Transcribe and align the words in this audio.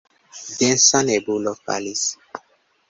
Densa 0.59 1.01
nebulo 1.09 1.51
falis. 1.63 2.03